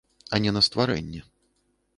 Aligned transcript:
А 0.37 0.39
не 0.45 0.53
на 0.55 0.63
стварэнне. 0.69 1.21